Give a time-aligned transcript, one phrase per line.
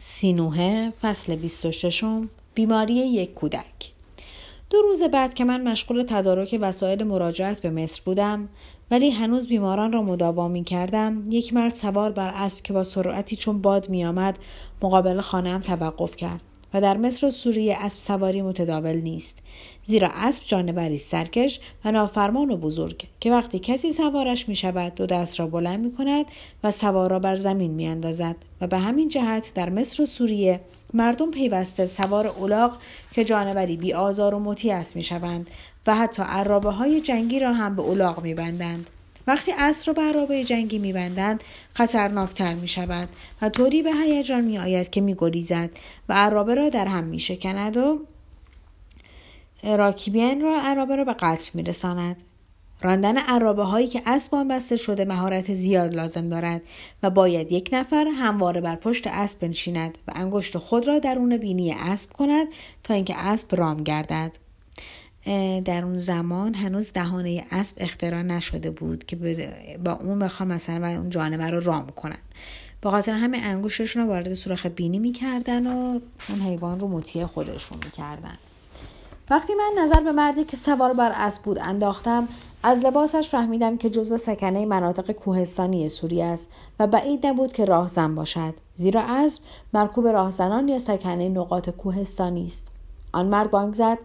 [0.00, 2.04] سینوه فصل 26
[2.54, 3.92] بیماری یک کودک.
[4.70, 8.48] دو روز بعد که من مشغول تدارک وسایل مراجعت به مصر بودم
[8.90, 13.36] ولی هنوز بیماران را مداوا می کردم یک مرد سوار بر اسب که با سرعتی
[13.36, 14.38] چون باد می آمد
[14.82, 16.40] مقابل خانم توقف کرد.
[16.74, 19.38] و در مصر و سوریه اسب سواری متداول نیست
[19.84, 25.06] زیرا اسب جانوری سرکش و نافرمان و بزرگ که وقتی کسی سوارش می شود دو
[25.06, 26.26] دست را بلند می کند
[26.64, 30.60] و سوار را بر زمین می اندازد و به همین جهت در مصر و سوریه
[30.94, 32.76] مردم پیوسته سوار اولاغ
[33.12, 35.46] که جانوری بی آزار و مطیع است می شوند
[35.86, 38.90] و حتی عرابه های جنگی را هم به اولاغ می بندند.
[39.28, 43.08] وقتی اسب را به عرابه جنگی میبندند خطرناکتر می شود
[43.42, 45.70] و طوری به هیجان می آید که می گریزد
[46.08, 48.00] و عرابه را در هم می شکند و
[49.62, 52.22] راکیبین را عرابه را به قتل می رساند.
[52.82, 56.62] راندن عرابه هایی که اسب بسته شده مهارت زیاد لازم دارد
[57.02, 61.72] و باید یک نفر همواره بر پشت اسب بنشیند و انگشت خود را درون بینی
[61.72, 62.46] اسب کند
[62.84, 64.32] تا اینکه اسب رام گردد
[65.64, 69.16] در اون زمان هنوز دهانه اسب اختراع نشده بود که
[69.84, 72.18] با اون بخوام مثلا و اون جانور رو رام کنن.
[72.82, 77.78] با خاطر همه انگوششون رو وارد سوراخ بینی می‌کردن و اون حیوان رو مطیع خودشون
[77.84, 78.38] می‌کردن.
[79.30, 82.28] وقتی من نظر به مردی که سوار بر اسب بود انداختم
[82.62, 88.14] از لباسش فهمیدم که جزو سکنه مناطق کوهستانی سوریه است و بعید نبود که راهزن
[88.14, 89.42] باشد زیرا اسب
[89.74, 92.66] مرکوب راهزنان یا سکنه نقاط کوهستانی است.
[93.12, 93.98] آن مرد بانگ زد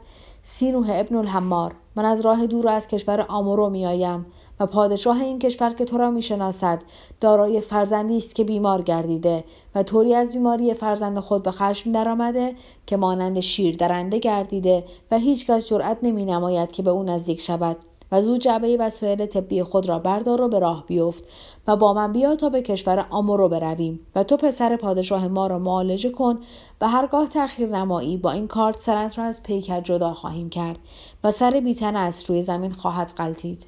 [0.45, 1.75] سینوه ابن الحمار.
[1.95, 4.25] من از راه دور از کشور آمورو میآیم
[4.59, 6.81] و پادشاه این کشور که تو را می‌شناسد
[7.21, 9.43] دارای فرزندی است که بیمار گردیده
[9.75, 12.55] و طوری از بیماری فرزند خود به خشم درآمده
[12.87, 17.77] که مانند شیر درنده گردیده و هیچکس جرأت نمی نماید که به او نزدیک شود.
[18.13, 21.23] و زود جعبه وسایل طبی خود را بردار و به راه بیفت
[21.67, 25.59] و با من بیا تا به کشور آمورو برویم و تو پسر پادشاه ما را
[25.59, 26.39] معالجه کن
[26.81, 30.79] و هرگاه تأخیر نمایی با این کارت سرت را از پیکر جدا خواهیم کرد
[31.23, 33.65] و سر بیتن از روی زمین خواهد قلتید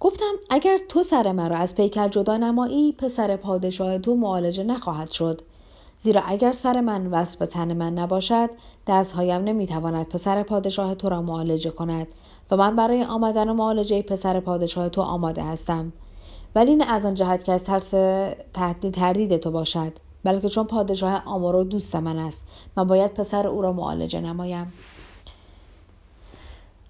[0.00, 5.40] گفتم اگر تو سر مرا از پیکر جدا نمایی پسر پادشاه تو معالجه نخواهد شد.
[6.02, 8.50] زیرا اگر سر من وصل به تن من نباشد
[8.86, 12.06] دستهایم نمی‌تواند پسر پادشاه تو را معالجه کند
[12.50, 15.92] و من برای آمدن و معالجه پسر پادشاه تو آماده هستم.
[16.54, 17.90] ولی نه از آن جهت که از ترس
[18.92, 19.92] تردید تو باشد
[20.24, 22.44] بلکه چون پادشاه آمارو دوست من است
[22.76, 24.72] من باید پسر او را معالجه نمایم.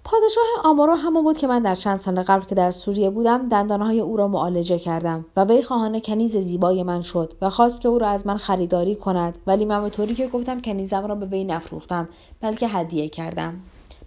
[0.05, 3.99] پادشاه آمارو همان بود که من در چند سال قبل که در سوریه بودم دندانهای
[3.99, 7.99] او را معالجه کردم و وی خواهان کنیز زیبای من شد و خواست که او
[7.99, 9.37] را از من خریداری کند.
[9.47, 12.09] ولی من به طوری که گفتم کنیزم را به وی نفروختم
[12.41, 13.59] بلکه هدیه کردم.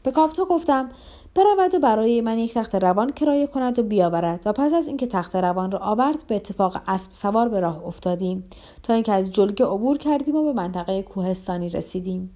[0.03, 0.91] به کاپتو گفتم
[1.35, 5.07] برود و برای من یک تخت روان کرایه کند و بیاورد و پس از اینکه
[5.07, 8.45] تخت روان را آورد به اتفاق اسب سوار به راه افتادیم.
[8.83, 12.36] تا اینکه از جلگه عبور کردیم و به منطقه کوهستانی رسیدیم.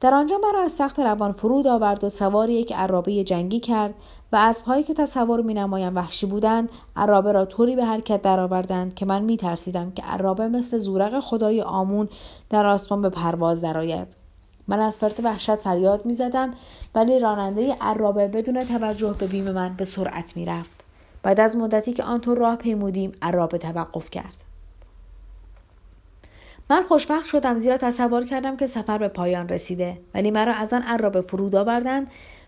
[0.00, 3.94] در آنجا مرا از سخت روان فرود آورد و سوار یک عرابه جنگی کرد
[4.32, 9.22] و اسبهایی که تصور نمایم وحشی بودند عرابه را طوری به حرکت درآوردند که من
[9.22, 12.08] می ترسیدم که عرابه مثل زورق خدای آمون
[12.50, 14.20] در آسمان به پرواز درآید
[14.68, 16.54] من از فرط وحشت فریاد می زدم
[16.94, 20.84] ولی راننده عرابه بدون توجه به بیم من به سرعت می رفت.
[21.22, 24.49] بعد از مدتی که آنطور راه پیمودیم عرابه توقف کرد.
[26.70, 29.98] من خوشبخت شدم زیرا تصور کردم که سفر به پایان رسیده.
[30.14, 32.06] ولی مرا از آن عرابه فرود آوردند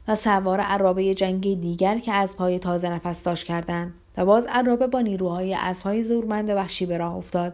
[0.09, 4.87] و سوار عرابه جنگی دیگر که از پای تازه نفس داشت کردند و باز عرابه
[4.87, 7.53] با نیروهای اسبهای زورمند وحشی به راه افتاد.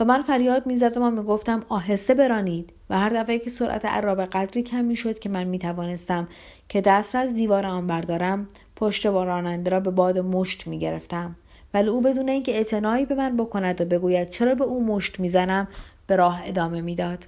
[0.00, 2.72] و من فریاد می‌زدم و می‌گفتم آهسته برانید.
[2.90, 6.28] و هر دفعه که سرعت عرابه قدری کم می‌شد که من می‌توانستم
[6.68, 11.36] که دست را از دیوار آن بردارم پشت با راننده را به باد مشت می‌گرفتم.
[11.74, 15.68] ولی او بدون اینکه اعتنایی به من بکند و بگوید چرا به او مشت می‌زنم
[16.06, 17.26] به راه ادامه می‌داد.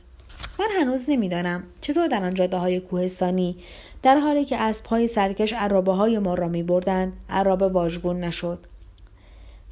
[0.58, 3.56] من هنوز نمی‌دانم چطور در آن جاده های کوهستانی
[4.02, 8.58] در حالی که از پای سرکش عرابه های ما را می بردند عرابه واژگون نشد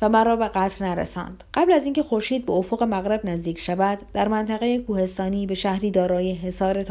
[0.02, 1.44] و مرا به قتل نرساند.
[1.54, 6.32] قبل از اینکه خورشید به افق مغرب نزدیک شود در منطقه کوهستانی به شهری دارای
[6.32, 6.82] حصار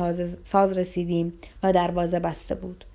[0.44, 1.34] ساز رسیدیم
[1.64, 2.86] و دروازه بسته بود.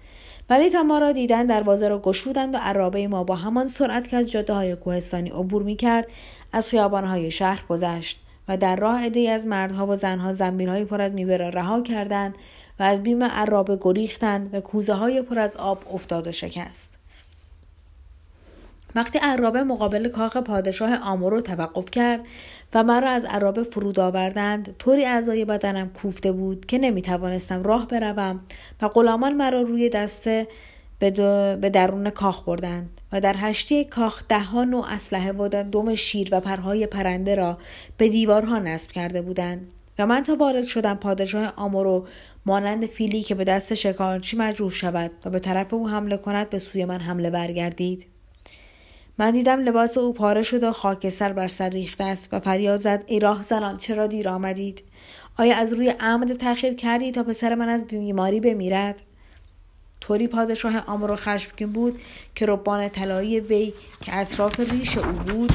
[0.50, 4.16] ولی تا ما را دیدن دروازه را گشودند و عرابه ما با همان سرعت که
[4.16, 6.08] از جاده های کوهستانی عبور می کرد
[6.52, 11.00] از خیابان های شهر گذشت و در راه عده از مردها و زنها زنبیلهای پر
[11.00, 12.34] از میوه را رها کردند
[12.80, 16.93] و از بیم عرابه گریختند و کوزه های پر از آب افتاد و شکست.
[18.94, 22.20] وقتی عرابه مقابل کاخ پادشاه آمورو توقف کرد
[22.74, 27.88] و مرا از عرابه فرود آوردند طوری اعضای بدنم کوفته بود که نمی توانستم راه
[27.88, 28.40] بروم
[28.82, 30.48] و غلامان مرا روی دسته
[30.98, 36.40] به, درون کاخ بردند و در هشتی کاخ دهها نوع اسلحه و دم شیر و
[36.40, 37.58] پرهای پرنده را
[37.96, 39.66] به دیوارها نصب کرده بودند
[39.98, 42.06] و من تا وارد شدم پادشاه آمورو
[42.46, 46.58] مانند فیلی که به دست شکارچی مجروح شود و به طرف او حمله کند به
[46.58, 48.13] سوی من حمله برگردید.
[49.18, 53.04] من دیدم لباس او پاره شد و خاکستر بر سر ریخته است و فریاد زد
[53.06, 54.82] ای راه زنان چرا دیر آمدید؟
[55.38, 59.02] آیا از روی عمد تأخیر کردی تا پسر من از بیماری بمیرد؟
[60.00, 61.98] طوری پادشاه آمرو خشمگین بود
[62.34, 65.52] که ربان طلایی وی که اطراف ریش او بود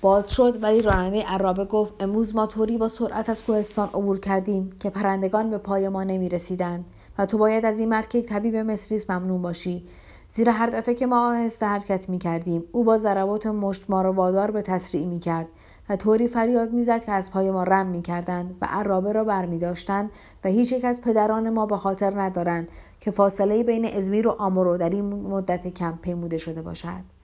[0.00, 4.72] باز شد ولی راننده عرابه گفت امروز ما طوری با سرعت از کوهستان عبور کردیم
[4.80, 6.84] که پرندگان به پای ما نمی رسیدن
[7.18, 9.84] و تو باید از این مرد که یک طبیب مصریس ممنون باشی.
[10.30, 14.12] زیرا هر دفعه که ما آهسته حرکت می کردیم او با ضربات مشت ما را
[14.12, 15.46] وادار به تسریع می کرد
[15.88, 20.10] و طوری فریاد می‌زد که از پای ما رم می‌کردند و عرابه را برمیداشتند
[20.44, 22.68] و هیچ یک از پدران ما به خاطر ندارند
[23.00, 27.18] که فاصله بین ازمیر و آمورو در این مدت کم پیموده شده باشد.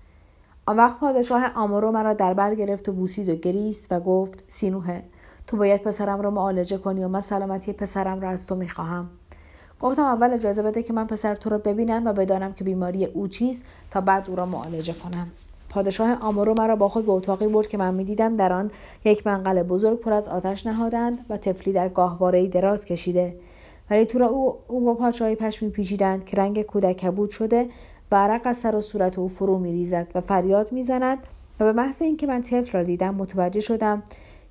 [0.67, 5.03] آن وقت پادشاه آمورو مرا در بر گرفت و بوسید و گریست و گفت سینوه
[5.47, 9.11] تو باید پسرم را معالجه کنی و من سلامتی پسرم را از تو می‌خواهم.
[9.85, 13.29] گفتم اول اجازه بده که من پسر تو را ببینم و بدانم که بیماری او
[13.29, 15.31] چیست تا بعد او را معالجه کنم.
[15.69, 18.71] پادشاه آمورو مرا با خود به اتاقی برد که من می‌دیدم در آن
[19.05, 23.37] یک منقل بزرگ پر از آتش نهادند و تفلی در گاهواره دراز کشیده.
[23.91, 27.69] ولی تو را او, او با پاچهای پشمی پیچیدند که رنگ کودک کبود شده
[28.13, 31.19] و عرق از سر و صورت او فرو میریزد و فریاد می‌زند
[31.61, 34.03] و به محض اینکه من طفل را دیدم متوجه شدم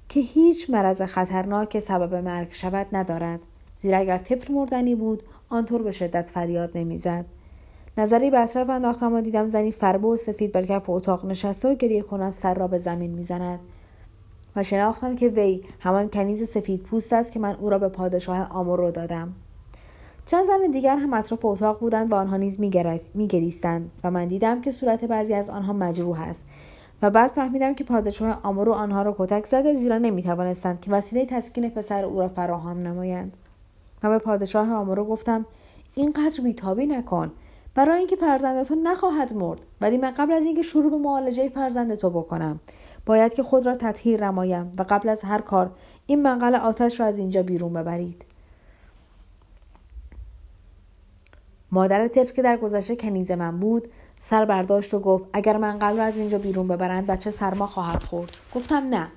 [0.10, 3.40] که هیچ مرض خطرناک سبب مرگ شود ندارد.
[3.78, 7.26] زیرا اگر طفل مردنی بود آنطور به شدت فریاد نمی‌زد.
[7.98, 11.76] نظری به اطراف انداختم و دیدم زنی فربه و سفید بر کف اتاق نشسته و
[11.76, 13.60] گریه کنان سر را به زمین می‌زند.
[14.56, 18.48] و شناختم که وی همان کنیز سفید پوست است که من او را به پادشاه
[18.52, 19.34] آمورو دادم.
[20.26, 22.60] چند زن دیگر هم اطراف اتاق بودند و آنها نیز
[23.14, 26.46] میگریستند و من دیدم که صورت بعضی از آنها مجروح است
[27.02, 31.70] و بعد فهمیدم که پادشاه آمورو آنها را کتک زده زیرا نمی‌توانستند که وسیله تسکین
[31.70, 33.38] پسر او را فراهم نمایند.
[34.04, 35.46] و به پادشاه آمورو گفتم
[35.96, 37.32] اینقدر بیتابی نکن.
[37.76, 41.96] برای اینکه فرزند تو نخواهد مرد ولی من قبل از اینکه شروع به معالجه فرزند
[41.96, 42.60] تو بکنم.
[43.06, 45.72] باید که خود را تطهیر نمایم و قبل از هر کار
[46.06, 48.26] این منقل آتش را از اینجا بیرون ببرید.
[51.72, 53.88] مادر طفل که در گذشته کنیز من بود
[54.22, 58.38] سر برداشت و گفت اگر منقل را از اینجا بیرون ببرند بچه سرما خواهد خورد.
[58.56, 59.08] گفتم نه.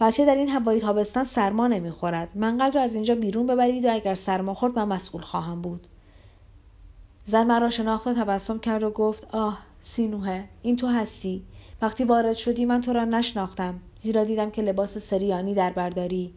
[0.00, 2.32] بچه در این هوایی تابستان سرما نمی‌خورد.
[2.34, 5.86] منقل را از اینجا بیرون ببرید و اگر سرما خورد من مسئول خواهم بود.
[7.24, 11.44] زن مرا شناخت و تبسم کرد و گفت آه سینوه این تو هستی.
[11.82, 16.34] وقتی وارد شدی من تو را نشناختم زیرا دیدم که لباس سریانی در برداری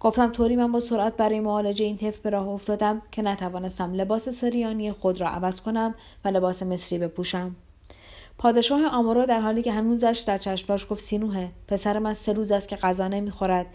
[0.00, 4.28] گفتم طوری من با سرعت برای معالجه این طفل به راه افتادم که نتوانستم لباس
[4.28, 5.94] سریانی خود را عوض کنم
[6.24, 7.56] و لباس مصری بپوشم.
[8.42, 12.68] پادشاه آمورو در حالی که هنوزش در چشماش گفت سینوه پسر من سه روز است
[12.68, 13.66] که غذا نمی‌خورد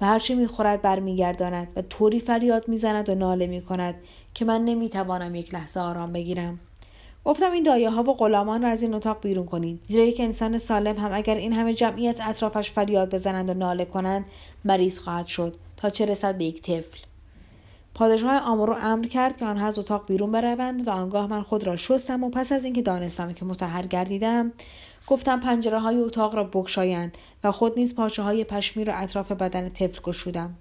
[0.00, 3.94] و هرچی می‌خورد برمیگرداند و طوری فریاد می‌زند و ناله می‌کند
[4.34, 6.60] که من نمی‌توانم یک لحظه آرام بگیرم.
[7.24, 9.80] گفتم این دایه ها و غلامان را از این اتاق بیرون کنید.
[9.86, 14.24] زیرا یک انسان سالم هم اگر این همه جمعیت اطرافش فریاد بزنند و ناله کنند
[14.64, 16.98] مریض خواهد شد تا چه رسد به یک طفل.
[17.96, 21.76] پادشاه آمورو امر کرد که آنها از اتاق بیرون بروند و آنگاه من خود را
[21.76, 24.52] شستم و پس از اینکه دانستم که متحر گردیدم
[25.06, 29.68] گفتم پنجره های اتاق را بگشایند و خود نیز پاچه های پشمی را اطراف بدن
[29.68, 30.54] طفل گشودم.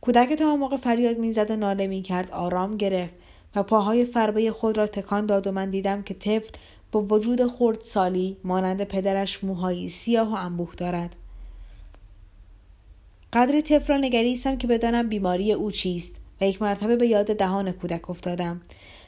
[0.00, 3.14] کودک تا موقع فریاد می‌زد و ناله می‌کرد آرام گرفت
[3.56, 6.50] و پاهای فربه خود را تکان داد و من دیدم که طفل
[6.92, 11.16] با وجود خرد سالی مانند پدرش موهایی سیاه و انبوه دارد.
[13.32, 16.21] قدری طفل را نگریستم که بدانم بیماری او چیست.
[16.46, 18.60] یک مرتبه به یاد دهان کودک افتادم.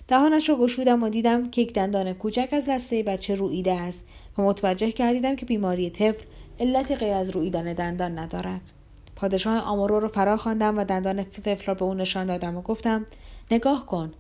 [0.09, 4.07] دهانش را گشودم و دیدم که یک دندان کوچک از لثه بچه رویده است
[4.39, 6.25] و متوجه گردیدم که بیماری طفل
[6.61, 8.61] علتی غیر از رویدن دندان ندارد.
[9.17, 13.07] پادشاه آمورو رو فرا خواندم و دندان طفل را به او نشان دادم و گفتم
[13.51, 14.13] نگاه کن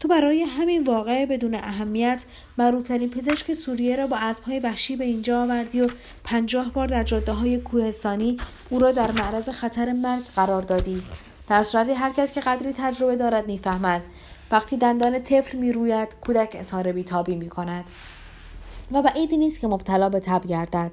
[0.00, 2.24] تو برای همین واقعه بدون اهمیت
[2.58, 5.88] معروفترین پزشک سوریه را با اسبهای وحشی به اینجا آوردی و
[6.24, 8.36] پنجاه بار در جاده های کوهستانی
[8.70, 11.02] او را در معرض خطر مرگ قرار دادی.
[11.52, 14.02] در صورتی هر کس که قدری تجربه دارد می‌فهمد.
[14.50, 17.84] وقتی دندان طفل می‌روید کودک اظهار بیتابی می کند
[18.92, 20.90] و بعیدی نیست که مبتلا به تب گردد.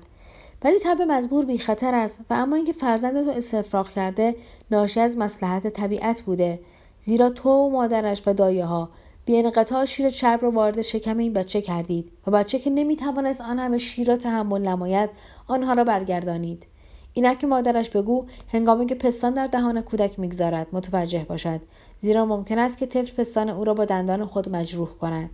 [0.64, 4.36] ولی تب مزبور بی خطر است و اما اینکه فرزند تو استفراغ کرده
[4.72, 6.60] ناشی از مسلحت طبیعت بوده.
[7.00, 8.90] زیرا تو و مادرش و دایه ها
[9.26, 13.60] بی انقطاع شیر چرب را وارد شکم این بچه کردید و بچه که نمی‌توانست آن
[13.60, 15.10] همه شیر را تحمل نماید
[15.48, 16.66] آنها را برگردانید.
[17.14, 21.62] اینک مادرش بگو هنگامی که پستان در دهان کودک می‌گذارد متوجه باشد.
[22.00, 25.30] زیرا ممکن است که طفل پستان او را با دندان خود مجروح کند.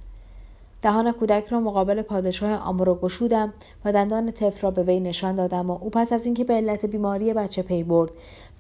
[0.82, 3.54] دهان کودک را مقابل پادشاه آمورو گشودم
[3.86, 6.86] و دندان طفل را به وی نشان دادم و او پس از اینکه به علت
[6.86, 8.12] بیماری بچه پی برد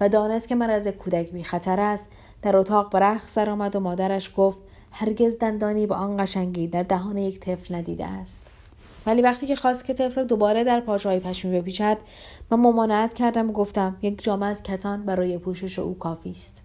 [0.02, 2.10] و دانست که مرض کودک بی خطر است
[2.42, 4.60] در اتاق برخ سر آمد و مادرش گفت
[4.92, 8.46] هرگز دندانی به آن قشنگی در دهان یک طفل ندیده است.
[9.06, 11.98] ولی وقتی که خواست که طفل را دوباره در پاچه پشمی بپیچد
[12.52, 16.64] من ممانعت کردم و گفتم یک جامعه از کتان برای پوشش او کافی است.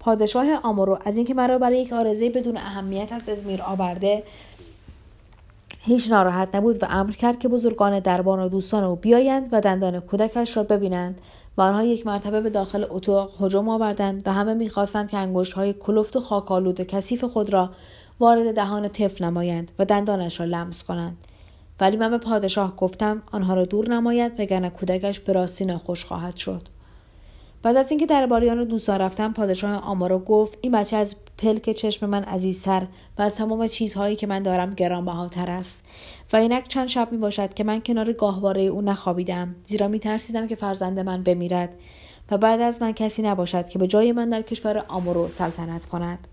[0.00, 4.22] پادشاه آمورو از اینکه مرا برای یک آرزه بدون اهمیت از ازمیر آورده
[5.80, 10.00] هیچ ناراحت نبود و امر کرد که بزرگان دربان و دوستان او بیایند و دندان
[10.00, 11.20] کودکش را ببینند
[11.56, 15.72] و آنها یک مرتبه به داخل اتاق هجوم آوردند و همه می‌خواستند که انگشت های
[15.72, 17.70] کلفت و خاکالود کثیف خود را
[18.20, 21.16] وارد دهان طفل نمایند و دندانش را لمس کنند.
[21.80, 26.36] ولی من به پادشاه گفتم آنها را دور نماید وگرنه کودکش به راستی ناخوش خواهد
[26.36, 26.62] شد.
[27.62, 32.22] بعد از اینکه درباریان دوستا رفتم پادشاه آمارو گفت این بچه از پلک چشم من
[32.22, 32.86] عزیزتر
[33.18, 35.80] و از تمام چیزهایی که من دارم گرانبهاتر است
[36.32, 40.46] و اینک چند شب می باشد که من کنار گاهواره او نخوابیدم زیرا می ترسیدم
[40.46, 41.74] که فرزند من بمیرد
[42.30, 46.28] و بعد از من کسی نباشد که به جای من در کشور آمورو سلطنت کند.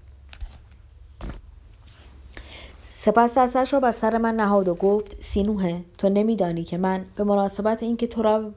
[3.06, 7.24] سپس دستش را بر سر من نهاد و گفت سینوه تو نمیدانی که من به
[7.24, 8.52] مناسبت اینکه تو را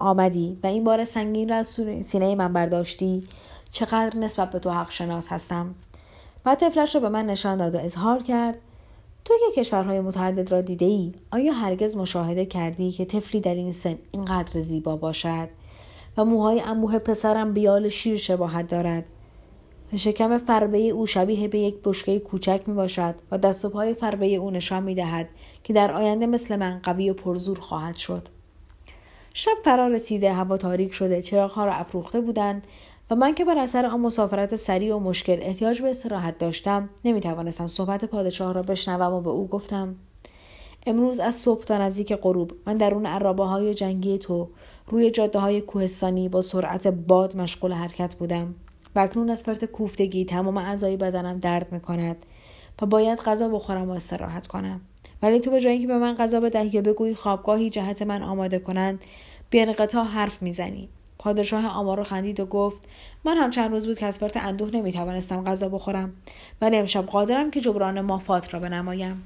[0.00, 3.28] آمدی و این بار سنگین را از سینه من برداشتی
[3.70, 5.74] چقدر نسبت به تو حق شناس هستم.
[6.46, 8.58] و طفلش را به من نشان داد و اظهار کرد
[9.24, 13.72] تو که کشورهای متعدد را دیده ای آیا هرگز مشاهده کردی که طفلی در این
[13.72, 15.48] سن اینقدر زیبا باشد؟
[16.16, 19.04] و موهای انبوه پسرم بیال شیر شباهت دارد.
[19.96, 24.26] شکم فربه او شبیه به یک بشکه کوچک می باشد و دست و پای فربه
[24.26, 25.28] او نشان می دهد
[25.64, 28.28] که در آینده مثل من قوی و پرزور خواهد شد.
[29.34, 32.66] شب فرا رسیده هوا تاریک شده چراغها را افروخته بودند
[33.10, 37.20] و من که بر اثر آن مسافرت سریع و مشکل احتیاج به استراحت داشتم نمی
[37.20, 39.96] توانستم صحبت پادشاه را بشنوم و به او گفتم
[40.86, 44.48] امروز از صبح تا نزدیک غروب من درون عرابه های جنگی تو
[44.86, 48.54] روی جاده های کوهستانی با سرعت باد مشغول حرکت بودم
[48.94, 52.16] و اکنون از فرط کوفتگی تمام اعضای بدنم درد می‌کند
[52.82, 54.80] و باید غذا بخورم و استراحت کنم.
[55.22, 58.58] ولی تو به جای اینکه به من غذا بدهی یا بگویی خوابگاهی جهت من آماده
[58.58, 59.00] کنند
[59.50, 60.88] بیانقطاع حرف می‌زنی.
[61.18, 62.88] پادشاه آمارو خندید و گفت
[63.24, 66.12] من هم چند روز بود که از فرط اندوه نمی‌توانستم غذا بخورم
[66.60, 69.22] ولی امشب قادرم که جبران مافات را بنمایم.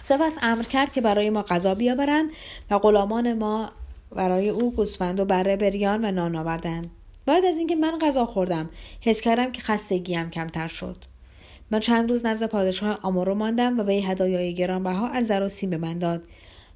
[0.00, 2.30] سپس امر کرد که برای ما غذا بیاورند
[2.70, 3.70] و غلامان ما
[4.10, 6.90] برای او گوسفند و بره بریان و نان آوردند.
[7.28, 8.70] بعد از اینکه من غذا خوردم
[9.00, 10.96] حس کردم که خستگیم کمتر شد.
[11.70, 15.70] من چند روز نزد پادشاه آمورو ماندم و به هدایای گرانبها از زر و سیم
[15.70, 16.22] به من داد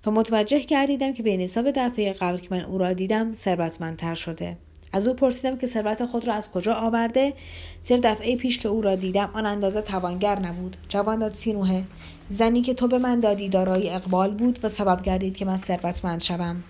[0.06, 4.56] و متوجه گردیدم که به نسبت دفعه قبل که من او را دیدم ثروتمندتر شده.
[4.92, 7.34] از او پرسیدم که ثروت خود را از کجا آورده؟
[7.80, 10.76] زیر دفعه پیش که او را دیدم آن اندازه توانگر نبود.
[10.88, 11.82] جوان داد سینوه
[12.28, 16.20] زنی که تو به من دادی دارای اقبال بود و سبب گردید که من ثروتمند
[16.20, 16.64] شوم.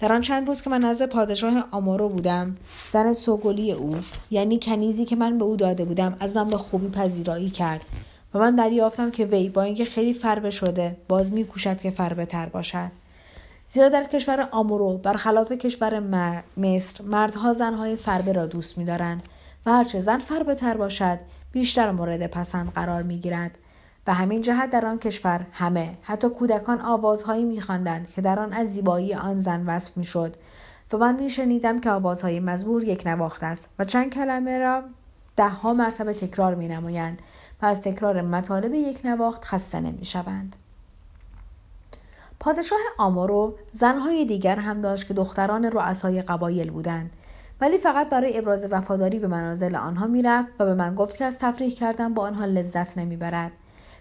[0.00, 2.56] در آن چند روز که من نزد پادشاه آمارو بودم
[2.92, 3.96] زن سوگلی او
[4.30, 7.80] یعنی کنیزی که من به او داده بودم از من به خوبی پذیرایی کرد
[8.34, 12.46] و من دریافتم که وی با اینکه خیلی فربه شده باز میکوشد که فربه تر
[12.46, 12.90] باشد.
[13.68, 16.00] زیرا در کشور آمورو برخلاف کشور
[16.56, 19.22] مصر مردها زنهای فربه را دوست میدارند
[19.66, 21.18] و هرچه زن فربه تر باشد
[21.52, 23.58] بیشتر مورد پسند قرار می‌گیرد.
[24.06, 28.68] و همین جهت در آن کشور همه حتی کودکان آوازهایی میخواندند که در آن از
[28.68, 30.36] زیبایی آن زن وصف می‌شد.
[30.92, 34.82] و من میشنیدم که آوازهای مزبور یک نواخت است و چند کلمه را
[35.36, 37.22] دهها مرتبه تکرار می نمایند
[37.62, 40.56] و از تکرار مطالب یک نواخت خسته نمی شوند.
[42.40, 47.10] پادشاه آمورو زنهای دیگر هم داشت که دختران رؤسای قبایل بودند.
[47.60, 51.38] ولی فقط برای ابراز وفاداری به منازل آنها می‌رفت و به من گفت که از
[51.38, 53.52] تفریح کردن با آنها لذت نمی‌برد.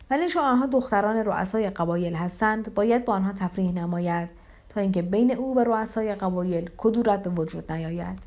[0.10, 4.30] ولی چون آنها دختران رؤسای قبایل هستند باید با آنها تفریح نماید
[4.70, 8.20] تا اینکه بین او و رؤسای قبایل کدورت به وجود نیاید.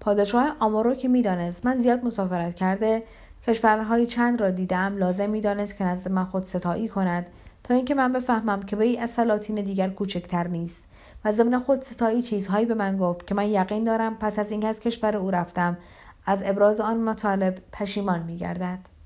[0.00, 3.02] پادشاه آمارو که می‌دانست من زیاد مسافرت کرده
[3.46, 7.26] کشورهای چند را دیدم لازم می‌دانست که نزد من خود ستایی کند
[7.64, 10.84] تا اینکه من بفهمم که ای از سلاطین دیگر کوچکتر نیست
[11.24, 14.66] و ضمن خود ستایی چیزهایی به من گفت که من یقین دارم پس از اینکه
[14.68, 15.78] از کشور او رفتم
[16.26, 18.99] از ابراز آن مطالب پشیمان میگردد.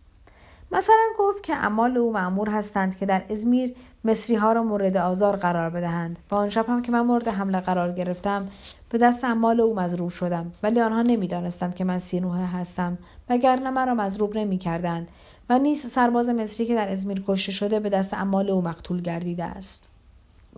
[0.75, 5.37] مثلا گفت که اعمال او معمور هستند که در ازمیر مصری ها را مورد آزار
[5.37, 6.19] قرار بدهند.
[6.31, 8.49] و آن شب هم که من مورد حمله قرار گرفتم
[8.89, 13.95] به دست اعمال او مضروب شدم ولی آنها نمی‌دانستند که من سینوه هستم وگرنه مرا
[13.95, 15.09] مضروب نمی‌کردند
[15.51, 19.45] و نیز سرباز مصری که در ازمیر کشته شده به دست اعمال او مقتول گردیده
[19.45, 19.89] است.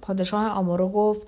[0.03, 1.27] پادشاه آمورو گفت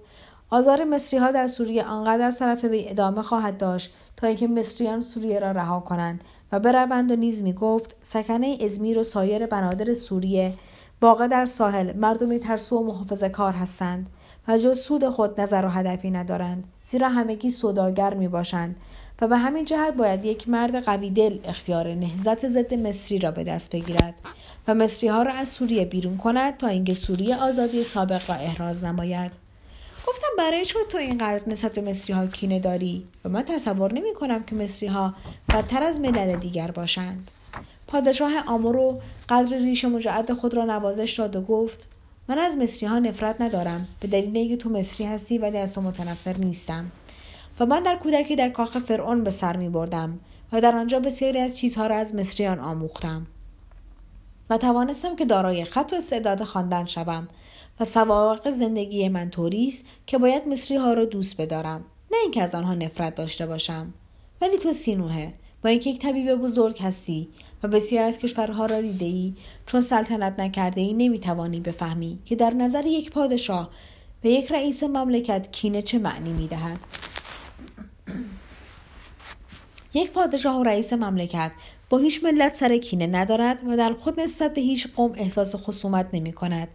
[0.50, 5.40] آزار مصری ها در سوریه آنقدر طرف وی ادامه خواهد داشت تا اینکه مصریان سوریه
[5.40, 6.24] را رها کنند.
[6.52, 10.54] و بروند و نیز می گفت سکنه ازمیر و سایر بنادر سوریه
[11.02, 14.06] واقع در ساحل مردمی ترسو و محافظه کار هستند
[14.48, 18.76] و جز سود خود نظر و هدفی ندارند زیرا همگی سوداگر می باشند
[19.20, 23.44] و به همین جهت باید یک مرد قوی دل اختیار نهزت ضد مصری را به
[23.44, 24.14] دست بگیرد
[24.68, 28.84] و مصری ها را از سوریه بیرون کند تا اینکه سوریه آزادی سابق را احراز
[28.84, 29.47] نماید.
[30.08, 34.14] گفتم برای چون تو اینقدر نسبت به مصری ها کینه داری؟ و من تصور نمی
[34.14, 35.14] کنم که مصری ها
[35.48, 37.30] بدتر از ملل دیگر باشند.
[37.86, 41.88] پادشاه آمورو قدر ریش مجعد خود را نوازش داد و گفت
[42.28, 43.88] من از مصری ها نفرت ندارم.
[44.00, 46.90] به دلیل اینکه تو مصری هستی ولی از تو متنفر نیستم.
[47.60, 50.18] و من در کودکی در کاخ فرعون به سر می بردم
[50.52, 53.26] و در آنجا بسیاری از چیزها را از مصریان آموختم.
[54.50, 57.28] و توانستم که دارای خط و استعداد خواندن شوم.
[57.80, 61.84] و سوابق زندگی من طوری است که باید مصری ها را دوست بدارم.
[62.12, 63.94] نه اینکه از آنها نفرت داشته باشم.
[64.40, 67.28] ولی تو سینوهه با اینکه یک طبیب بزرگ هستی
[67.62, 69.34] و بسیار از کشورها را دیده ای
[69.66, 73.70] چون سلطنت نکرده ای نمی‌توانی بفهمی که در نظر یک پادشاه
[74.22, 76.78] به یک رئیس مملکت کینه چه معنی می‌دهد.
[79.94, 81.52] یک پادشاه و رئیس مملکت
[81.90, 86.08] با هیچ ملت سر کینه ندارد و در خود نسبت به هیچ قوم احساس خصومت
[86.12, 86.68] نمی کند.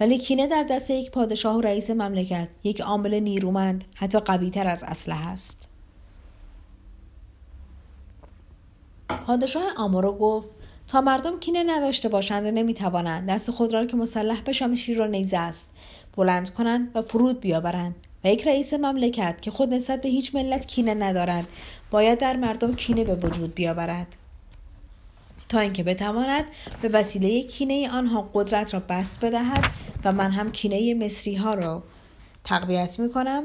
[0.00, 4.82] ولی کینه در دست یک پادشاه و رئیس مملکت یک عامل نیرومند حتی قویتر از
[4.82, 5.68] اسلحه است.
[9.26, 10.56] پادشاه آمورو گفت
[10.88, 13.28] تا مردم کینه نداشته باشند و نمی‌توانند.
[13.28, 15.70] دست خود را که مسلح به شمشیر و نیزه است
[16.16, 17.94] بلند کنند و فرود بیاورند.
[18.24, 21.46] و یک رئیس مملکت که خود نسبت به هیچ ملت کینه ندارد
[21.90, 24.16] باید در مردم کینه به وجود بیاورد.
[25.50, 26.44] تا اینکه بتواند
[26.82, 29.64] به وسیله کینه آنها قدرت را بست بدهد
[30.04, 31.82] و من هم کینه مصری ها را
[32.44, 33.42] تقویت می کنم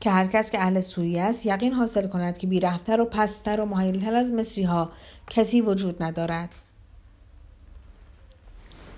[0.00, 3.64] که هر کس که اهل سوریه است یقین حاصل کند که بیرحمتر و پستر و
[3.64, 4.92] محیلتر از مصری ها
[5.30, 6.54] کسی وجود ندارد.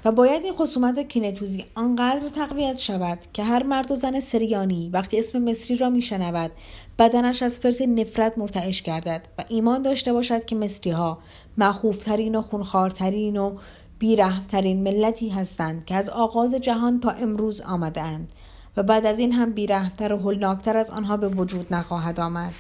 [0.05, 5.19] و باید این خصومت کینتوزی آنقدر تقویت شود که هر مرد و زن سریانی وقتی
[5.19, 6.51] اسم مصری را میشنود
[6.99, 11.19] بدنش از فرط نفرت مرتعش گردد و ایمان داشته باشد که مصری ها
[11.59, 13.57] مخوفترین و خونخوارترین و
[13.99, 18.29] بیرحمترین ملتی هستند که از آغاز جهان تا امروز آمدند
[18.77, 22.53] و بعد از این هم بیرحمتر و هلناکتر از آنها به وجود نخواهد آمد.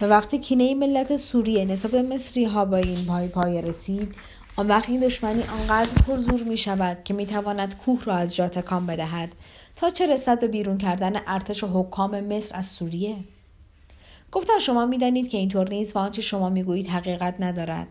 [0.00, 4.14] و وقتی کینه ملت سوریه نسبت به مصری ها با این پای پای رسید
[4.58, 8.48] آن وقت این دشمنی آنقدر پرزور می شود که می تواند کوه را از جا
[8.48, 9.34] تکان بدهد.
[9.76, 13.16] تا چه رسد به بیرون کردن ارتش و حکام مصر از سوریه؟
[14.32, 17.86] گفتم شما می‌دانید که اینطور نیست و آنچه شما می‌گویید حقیقت ندارد.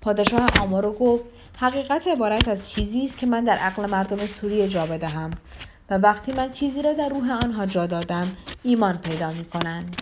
[0.00, 1.24] پادشاه آمارو گفت
[1.56, 5.30] حقیقت عبارت از چیزی است که من در عقل مردم سوریه جا بدهم
[5.90, 9.96] و وقتی من چیزی را در روح آنها جا دادم ایمان پیدا می کنند.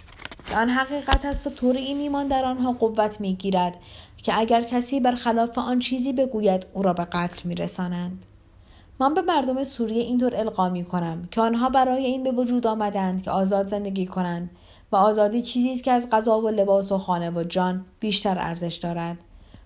[0.54, 3.76] آن حقیقت است و طور این ایمان در آنها قوت می گیرد
[4.22, 8.24] که اگر کسی برخلاف آن چیزی بگوید او را به قتل می رسانند.
[9.00, 13.22] من به مردم سوریه اینطور القا می کنم که آنها برای این به وجود آمدند
[13.22, 14.50] که آزاد زندگی کنند
[14.92, 18.74] و آزادی چیزی است که از غذا و لباس و خانه و جان بیشتر ارزش
[18.74, 19.18] دارد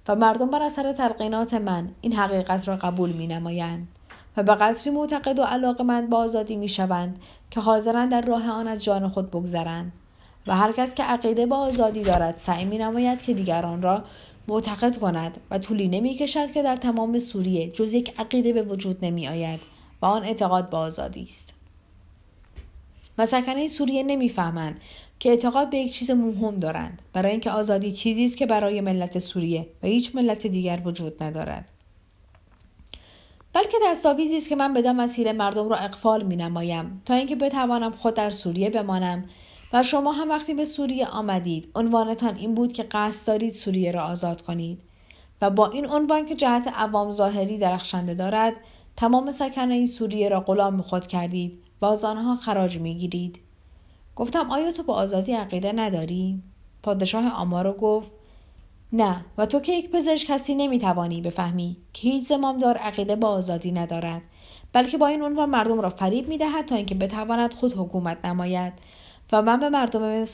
[0.08, 3.88] و مردم بر اثر تلقینات من این حقیقت را قبول می نمایند
[4.36, 5.38] و به قدری معتقد
[5.78, 7.18] و من به آزادی می شوند
[7.50, 9.92] که حاضرند در راه آن از جان خود بگذرند
[10.46, 14.04] و هر کس که عقیده به آزادی دارد سعی می نماید که دیگران را
[14.48, 19.04] معتقد کند و طولی نمی کشد که در تمام سوریه جز یک عقیده به وجود
[19.04, 19.60] نمی آید
[20.02, 21.54] و آن اعتقاد به آزادی است.
[23.18, 24.80] و سکنه سوریه نمی‌فهمند
[25.18, 29.18] که اعتقاد به یک چیز مهم دارند برای اینکه آزادی چیزی است که برای ملت
[29.18, 31.70] سوریه و هیچ ملت دیگر وجود ندارد.
[33.52, 37.90] بلکه دستاویزی است که من بدان مسیر مردم را اقفال می نمایم تا اینکه بتوانم
[37.90, 39.24] خود در سوریه بمانم
[39.74, 44.02] و شما هم وقتی به سوریه آمدید عنوانتان این بود که قصد دارید سوریه را
[44.02, 44.80] آزاد کنید.
[45.42, 48.52] و با این عنوان که جهت عوام ظاهری درخشنده دارد
[48.96, 53.38] تمام سکنه این سوریه را غلام خود کردید و از آنها خراج می‌گیرید.
[54.16, 56.42] گفتم آیا تو با آزادی عقیده نداری؟
[56.82, 58.12] پادشاه آمارو گفت
[58.92, 59.24] نه.
[59.38, 64.22] و تو که یک پزشک هستی نمی‌توانی بفهمی که هیچ زمامدار عقیده با آزادی ندارد
[64.72, 68.72] بلکه با این عنوان مردم را فریب می‌دهد تا اینکه بتواند خود حکومت نماید.
[69.34, 70.24] و من به مردم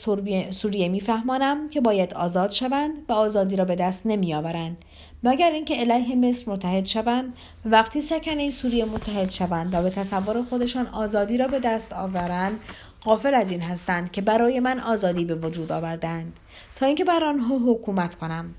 [0.51, 4.77] سوریه میفهمانم که باید آزاد شوند و آزادی را به دست نمیآورند.
[5.23, 7.33] مگر اینکه علیه مصر متحد شوند.
[7.65, 12.59] و وقتی سکنه سوریه متحد شوند و به تصور خودشان آزادی را به دست آورند
[13.03, 16.33] قافل از این هستند که برای من آزادی به وجود آوردند.
[16.75, 18.55] تا اینکه بر آنها حکومت کنم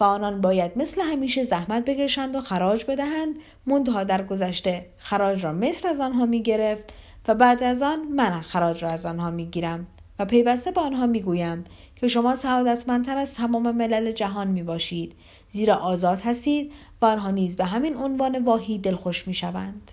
[0.00, 3.34] و آنان باید مثل همیشه زحمت بکشند و خراج بدهند.
[3.66, 6.92] منتها در گذشته خراج را مصر از آنها می گرفت
[7.28, 9.86] و بعد از آن من خراج را از آنها می‌گیرم
[10.18, 11.64] و پیوسته به آنها می‌گویم
[11.96, 15.12] که شما سعادتمندتر از تمام ملل جهان می باشید
[15.50, 19.92] زیرا آزاد هستید و آنها نیز به همین عنوان واهی دلخوش می شوند.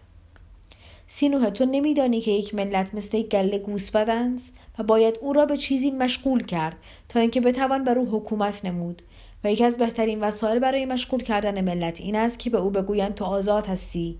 [1.08, 4.42] سینوه تو نمیدانی که یک ملت مثل یک گله گوسفند
[4.80, 6.76] و باید او را به چیزی مشغول کرد
[7.10, 9.02] تا اینکه بتوان بر او حکومت نمود
[9.44, 13.16] و یکی از بهترین وسایل برای مشغول کردن ملت این است که به او بگویند
[13.16, 14.18] تو آزاد هستی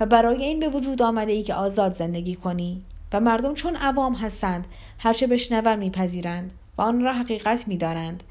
[0.00, 2.82] و برای این به وجود آمده ای که آزاد زندگی کنی.
[3.12, 4.66] و مردم چون عوام هستند
[4.98, 8.22] هرچه بشنون میپذیرند و آن را حقیقت می‌دانند.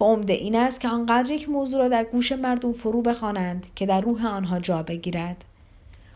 [0.00, 3.86] و عمده این است که آنقدر یک موضوع را در گوش مردم فرو بخوانند که
[3.86, 5.44] در روح آنها جا بگیرد.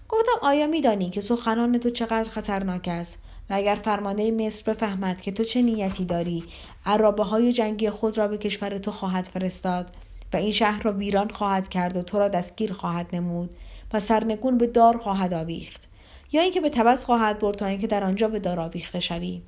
[0.09, 3.19] گفتم آیا میدانی که سخنان تو چقدر خطرناک است؟
[3.51, 6.45] و اگر فرمانده مصر بفهمد که تو چه نیتی داری
[6.87, 9.87] عرابه های جنگی خود را به کشور تو خواهد فرستاد
[10.33, 13.51] و این شهر را ویران خواهد کرد و تو را دستگیر خواهد نمود.
[13.93, 15.89] و سرنگون به دار خواهد آویخت
[16.33, 19.43] یا اینکه به تبس خواهد برد تا اینکه در آنجا به دار آویخته شوی.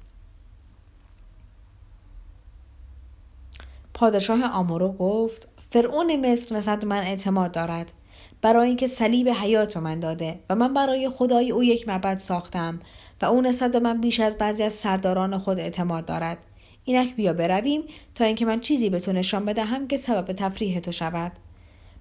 [3.94, 7.92] پادشاه آمورو گفت فرعون مصر نسبت من اعتماد دارد.
[8.42, 12.80] برای اینکه صلیب حیات به من داده و من برای خدای او یک معبد ساختم
[13.22, 16.38] و او نسبت به من بیش از بعضی از سرداران خود اعتماد دارد.
[16.84, 17.82] اینک بیا برویم
[18.14, 21.32] تا اینکه من چیزی به تو نشان بدهم که سبب تفریح تو شود.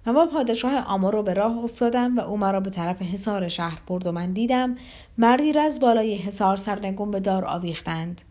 [0.06, 4.08] من با پادشاه آمورو به راه افتادم و او مرا به طرف حصار شهر برد
[4.08, 4.78] و من دیدم
[5.18, 8.22] مردی را از بالای حصار سرنگون به دار آویختند.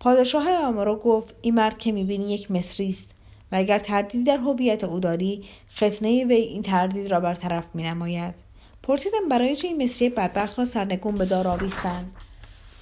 [0.00, 3.10] پادشاه آمورو گفت این مرد که می‌بینی یک مصری است
[3.52, 5.44] و اگر تردید در هویت او داری
[5.76, 8.34] ختنه وی این تردید را برطرف مینماید.
[8.82, 12.12] پرسیدم برای چه این مصری بدبخت را سرنگون به دار آویختند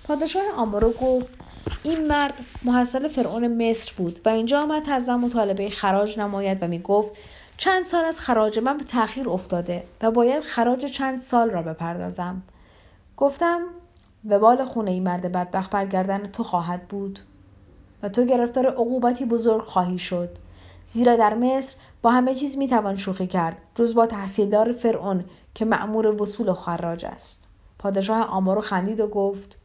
[0.04, 1.38] پادشاه آمورو گفت
[1.82, 7.12] این مرد محصل فرعون مصر بود و اینجا آمد تازه مطالبه خراج نماید و می‌گفت
[7.58, 12.42] چند سال از خراج من به تأخیر افتاده و باید خراج چند سال را بپردازم.
[13.16, 13.60] گفتم
[14.28, 17.18] وبال خونه ای مرد بدبخت برگردن تو خواهد بود
[18.02, 20.28] و تو گرفتار عقوبتی بزرگ خواهی شد.
[20.86, 26.22] زیرا در مصر با همه چیز می‌توان شوخی کرد جز با تحصیلدار فرعون که معمور
[26.22, 27.48] وصول خراج است.
[27.78, 29.58] پادشاه آمارو خندید و گفت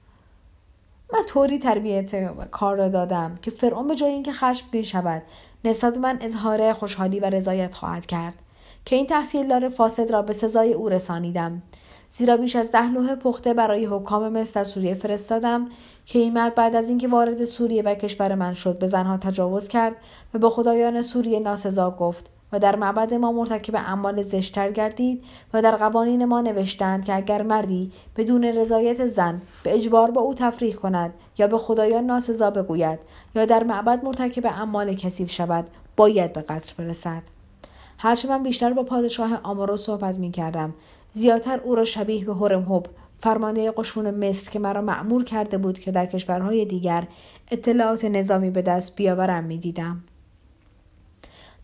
[1.13, 5.23] من طوری تربیت کار را دادم که فرعون به جای اینکه خشم شود
[5.65, 8.35] نسبت من اظهار خوشحالی و رضایت خواهد کرد
[8.85, 11.61] که این تحصیلدار فاسد را به سزای او رسانیدم.
[12.11, 15.67] زیرا بیش از ده لوح پخته برای حکام مصر در سوریه فرستادم
[16.05, 19.67] که این مرد بعد از اینکه وارد سوریه و کشور من شد به زنها تجاوز
[19.67, 19.95] کرد
[20.33, 22.32] و به خدایان سوریه ناسزا گفت.
[22.53, 27.41] و در معبد ما مرتکب اعمال زشتر گردید و در قوانین ما نوشتند که اگر
[27.41, 32.99] مردی بدون رضایت زن به اجبار با او تفریح کند یا به خدایان ناسزا بگوید
[33.35, 37.23] یا در معبد مرتکب اعمال کثیف شود باید به قتل برسد.
[37.97, 40.73] هرچه من بیشتر با پادشاه آمارو صحبت می کردم
[41.11, 42.85] زیادتر او را شبیه به هرمهب
[43.19, 47.07] فرمانده قشون مصر که مرا معمور کرده بود که در کشورهای دیگر
[47.51, 50.03] اطلاعات نظامی به دست بیاورم می‌دیدم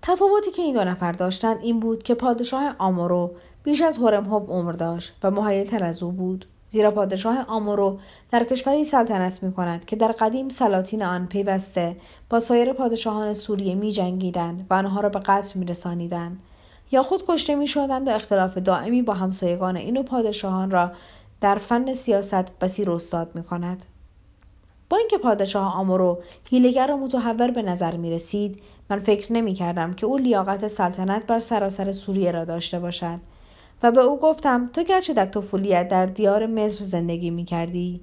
[0.01, 3.31] تفاوتی که این دو نفر داشتند این بود که پادشاه آمورو
[3.63, 7.99] بیش از هرمهب عمر داشت و مهیلتر از او بود زیرا پادشاه آمورو
[8.31, 11.95] در کشوری سلطنت می کند که در قدیم سلاطین آن پیوسته
[12.29, 16.39] با سایر پادشاهان سوریه می جنگیدند و آنها را به قتل می رسانیدند
[16.91, 20.91] یا خود کشته می شدند و اختلاف دائمی با همسایگان این و پادشاهان را
[21.41, 23.85] در فن سیاست بسیر استاد می کند.
[24.89, 29.93] با اینکه پادشاه آمورو هیلگر و متحور به نظر می رسید من فکر نمی کردم
[29.93, 33.19] که او لیاقت سلطنت بر سراسر سوریه را داشته باشد.
[33.83, 38.01] و به او گفتم تو گرچه در طفولیت در دیار مصر زندگی می کردی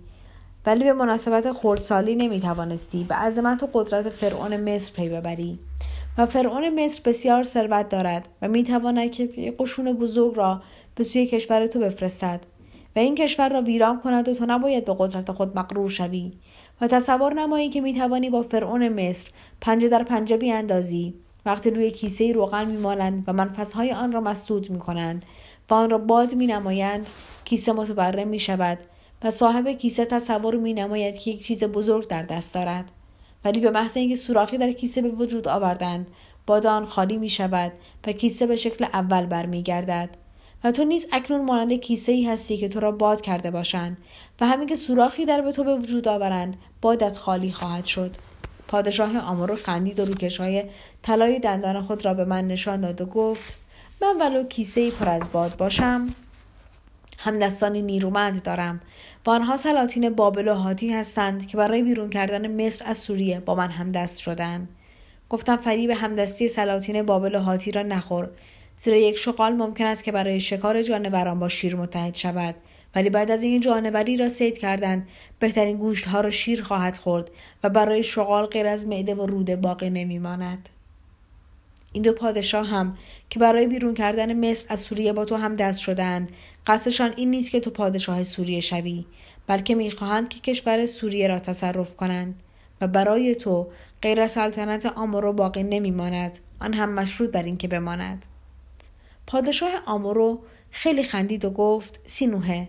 [0.66, 5.58] ولی به مناسبت خردسالی نمی توانستی به عظمت و قدرت فرعون مصر پی ببری.
[6.18, 10.62] و فرعون مصر بسیار ثروت دارد و می تواند که قشون بزرگ را
[10.94, 12.40] به سوی کشور تو بفرستد
[12.96, 16.32] و این کشور را ویران کند و تو نباید به قدرت خود مقرور شوی.
[16.80, 21.14] و تصور نمایی که می‌توانی با فرعون مصر پنجه در پنجه بیاندازی.
[21.46, 25.24] وقتی روی کیسه روغن میمالند و منفسهای آن را مسدود می‌کنند
[25.70, 27.06] و آن را باد مینمایند
[27.44, 28.78] کیسه متورم می شود
[29.22, 32.90] و صاحب کیسه تصور می نماید که یک چیز بزرگ در دست دارد.
[33.44, 36.06] ولی به محض اینکه سوراخی در کیسه به وجود آوردند
[36.46, 37.72] باد آن خالی می شود
[38.06, 40.25] و کیسه به شکل اول برمیگردد.
[40.66, 43.96] و تو نیز اکنون مانند کیسه ای هستی که تو را باد کرده باشند
[44.40, 48.16] و همین که سوراخی در به تو به وجود آورند بادت خالی خواهد شد.
[48.68, 50.40] پادشاه آمارو خندید و روکش
[51.02, 53.58] طلای دندان خود را به من نشان داد و گفت
[54.02, 56.08] من ولو کیسه ای پر از باد باشم
[57.18, 58.80] همدستانی نیرومند دارم
[59.26, 63.54] و آنها سلاطین بابل و هاتی هستند که برای بیرون کردن مصر از سوریه با
[63.54, 64.68] من همدست شدند.
[65.28, 68.28] گفتم فریب همدستی سلاطین بابل و هاتی را نخور.
[68.78, 72.54] زیرا یک شغال ممکن است که برای شکار جانوران با شیر متحد شود.
[72.94, 75.08] ولی بعد از این جانوری را سید کردند
[75.38, 77.30] بهترین گوشت ها را شیر خواهد خورد
[77.64, 80.68] و برای شغال غیر از معده و روده باقی نمیماند.
[81.92, 82.98] این دو پادشاه هم
[83.30, 86.28] که برای بیرون کردن مصر از سوریه با تو هم دست شدند
[86.66, 89.04] قصدشان این نیست که تو پادشاه سوریه شوی
[89.46, 92.34] بلکه می‌خواهند که کشور سوریه را تصرف کنند
[92.80, 93.66] و برای تو
[94.02, 96.38] غیر سلطنت آمورو باقی نمیماند.
[96.60, 98.24] آن هم مشروط بر اینکه بماند.
[99.26, 100.38] پادشاه آمورو
[100.70, 102.68] خیلی خندید و گفت سینوهه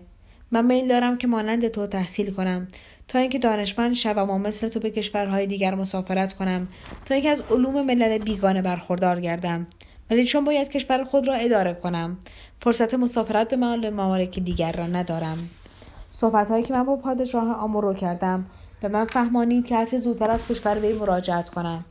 [0.50, 2.68] من میل دارم که مانند تو تحصیل کنم
[3.08, 6.68] تا اینکه دانشمند شوم و مثل تو به کشورهای دیگر مسافرت کنم
[7.04, 9.66] تا اینکه از علوم ملل بیگانه برخوردار گردم.
[10.10, 12.18] ولی چون باید کشور خود را اداره کنم
[12.58, 15.48] فرصت مسافرت به محل ممالک دیگر را ندارم.
[16.10, 18.46] صحبت هایی که من با پادشاه آمورو کردم
[18.80, 21.84] به من فهمانید که هرچه زودتر از کشور وی مراجعت کنم.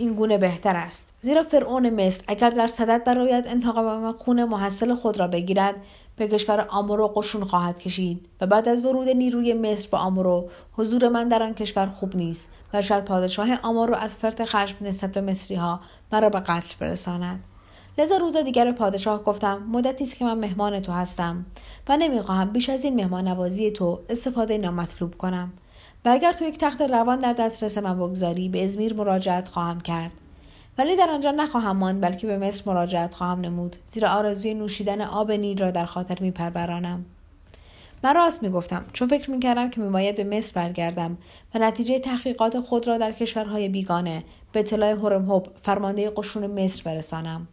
[0.00, 1.12] این گونه بهتر است.
[1.20, 5.74] زیرا فرعون مصر اگر در صدد برایت انتقام خون محصل خود را بگیرد
[6.16, 11.08] به کشور آمورو قشون خواهد کشید و بعد از ورود نیروی مصر به آمورو حضور
[11.08, 15.20] من در آن کشور خوب نیست و شاید پادشاه آمورو از فرط خشم نسبت به
[15.20, 15.80] مصری ها
[16.12, 17.44] مرا به قتل برساند.
[17.98, 21.46] لذا روز دیگر پادشاه گفتم مدتی است که من مهمان تو هستم
[21.88, 25.52] و نمی‌خواهم بیش از این مهمان نوازی تو استفاده نامطلوب کنم.
[26.04, 30.10] و اگر تو یک تخت روان در دسترس من بگذاری به ازمیر مراجعت خواهم کرد.
[30.78, 33.76] ولی در آنجا نخواهم ماند بلکه به مصر مراجعت خواهم نمود.
[33.86, 37.04] زیرا آرزوی نوشیدن آب نیل را در خاطر میپرورانم.
[38.04, 41.18] من راست می‌گفتم چون فکر می‌کردم که میباید به مصر برگردم
[41.54, 47.48] و نتیجه تحقیقات خود را در کشورهای بیگانه به اطلاع هرمهب فرمانده قشون مصر برسانم.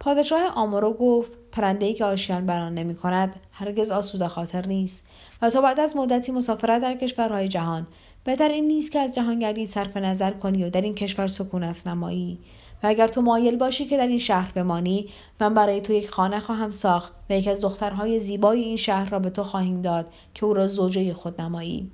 [0.00, 5.04] پادشاه آمورو گفت پرنده که آشیان بران نمی کند هرگز آسوده خاطر نیست.
[5.42, 7.86] و تو بعد از مدتی مسافرت در کشورهای جهان.
[8.24, 12.38] بهتر این نیست که از جهانگردی صرف نظر کنی و در این کشور سکونت نمایی.
[12.82, 15.08] و اگر تو مایل باشی که در این شهر بمانی
[15.40, 19.18] من برای تو یک خانه خواهم ساخت و یکی از دخترهای زیبای این شهر را
[19.18, 21.90] به تو خواهیم داد که او را زوجه خود نمایی.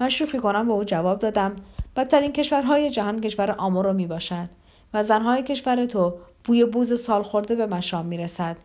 [0.00, 1.56] من شوخی کنم به او جواب دادم
[1.96, 4.48] بدترین کشورهای جهان کشور آمورو می باشد
[4.94, 8.56] و زنهای کشور تو بوی بوز سال خورده به مشام می رسد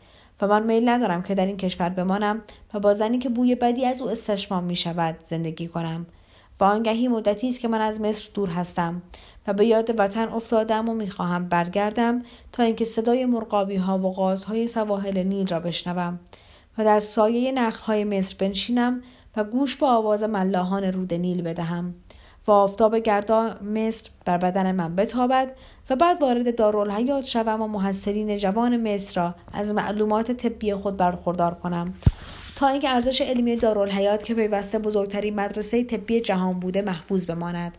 [0.41, 2.41] و من میل ندارم که در این کشور بمانم
[2.73, 6.05] و با زنی که بوی بدی از او استشمام می شود زندگی کنم.
[6.59, 9.01] و آنگهی مدتی است که من از مصر دور هستم
[9.47, 12.21] و به یاد وطن افتادم و می‌خواهم برگردم
[12.51, 16.19] تا اینکه صدای مرغابی ها و غازهای سواحل نیل را بشنوم
[16.77, 19.01] و در سایه نخل های مصر بنشینم
[19.35, 21.95] و گوش به آواز ملاحان رود نیل بدهم
[22.47, 25.51] و آفتاب گردا مصر بر بدن من بتابد
[25.89, 31.55] و بعد وارد دارالحیات شوم و محصلین جوان مصر را از معلومات طبی خود برخوردار
[31.55, 31.93] کنم.
[32.55, 37.77] تا اینکه ارزش علمی دارالحیات که پیوسته بزرگترین مدرسه طبی جهان بوده محفوظ بماند.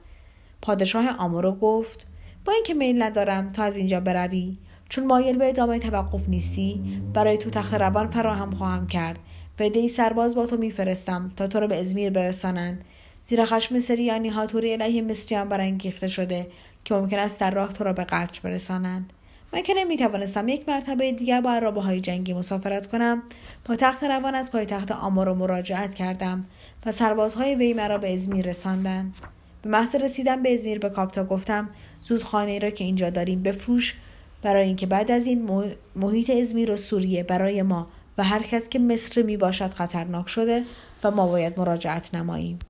[0.62, 2.06] پادشاه آمورو گفت
[2.44, 4.56] با اینکه میل ندارم تا از اینجا بروی
[4.88, 9.18] چون مایل به ادامه توقف نیستی برای تو تخت روان فراهم خواهم کرد.
[9.60, 12.84] و دی سرباز با تو میفرستم تا تو را به ازمیر برسانند.
[13.26, 16.46] زیرا خشم سریانی ها طوری علیه مصریان برانگیخته شده
[16.88, 19.12] که ممکن است در راه تو را به قتل برسانند.
[19.52, 23.22] من که نمی‌توانستم یک مرتبه دیگر با عرابه های جنگی مسافرت کنم
[23.64, 26.44] با تخت روان از پایتخت آمار و مراجعت کردم
[26.86, 29.14] و سربازهای وی مرا به ازمیر رساندند
[29.62, 31.68] به محض رسیدن به ازمیر به کاپتا گفتم
[32.02, 33.96] زود خانه را که اینجا داریم بفروش
[34.42, 35.50] برای اینکه بعد از این
[35.96, 37.86] محیط ازمیر و سوریه برای ما
[38.18, 40.62] و هر کس که مصر می باشد خطرناک شده
[41.04, 42.58] و ما باید مراجعت نماییم.